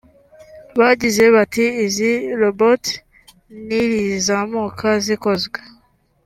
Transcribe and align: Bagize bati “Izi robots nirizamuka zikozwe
Bagize 0.79 1.23
bati 1.35 1.65
“Izi 1.85 2.11
robots 2.41 2.89
nirizamuka 3.67 4.89
zikozwe 5.05 5.59